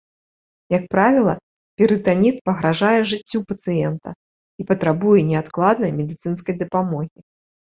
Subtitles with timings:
[0.77, 1.33] Як правіла,
[1.81, 4.09] перытаніт пагражае жыццю пацыента
[4.65, 7.19] і патрабуе неадкладнай медыцынскай дапамогі.